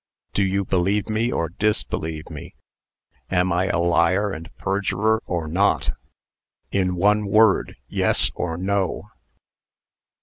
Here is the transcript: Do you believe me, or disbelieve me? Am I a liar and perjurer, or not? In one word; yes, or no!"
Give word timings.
Do 0.33 0.43
you 0.43 0.65
believe 0.65 1.09
me, 1.09 1.31
or 1.31 1.47
disbelieve 1.49 2.31
me? 2.31 2.55
Am 3.29 3.53
I 3.53 3.65
a 3.67 3.77
liar 3.77 4.31
and 4.31 4.49
perjurer, 4.57 5.21
or 5.27 5.47
not? 5.47 5.91
In 6.71 6.95
one 6.95 7.27
word; 7.27 7.75
yes, 7.87 8.31
or 8.33 8.57
no!" 8.57 9.11